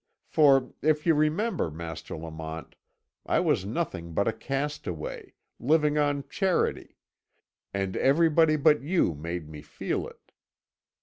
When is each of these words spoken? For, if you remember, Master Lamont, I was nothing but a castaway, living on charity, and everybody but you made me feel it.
For, 0.25 0.73
if 0.81 1.05
you 1.05 1.13
remember, 1.13 1.69
Master 1.69 2.17
Lamont, 2.17 2.75
I 3.23 3.39
was 3.39 3.65
nothing 3.65 4.13
but 4.15 4.27
a 4.27 4.33
castaway, 4.33 5.33
living 5.59 5.99
on 5.99 6.23
charity, 6.27 6.97
and 7.71 7.95
everybody 7.95 8.55
but 8.55 8.81
you 8.81 9.13
made 9.13 9.47
me 9.47 9.61
feel 9.61 10.07
it. 10.07 10.31